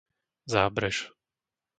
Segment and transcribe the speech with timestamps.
[0.53, 0.97] Zábrež